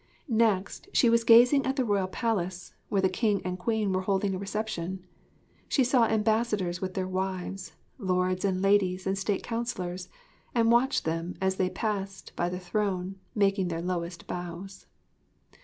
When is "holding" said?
4.01-4.33